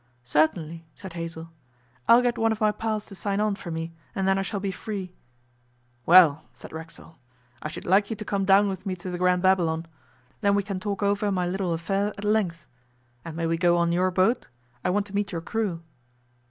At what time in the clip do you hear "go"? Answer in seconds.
13.59-13.77